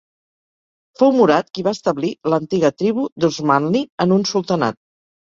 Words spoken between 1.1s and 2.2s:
Murad qui va establir